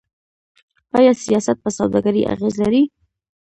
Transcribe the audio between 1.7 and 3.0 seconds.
سوداګرۍ اغیز لري؟